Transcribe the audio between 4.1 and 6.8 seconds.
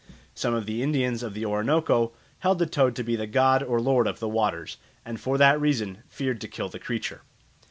the waters, and for that reason feared to kill the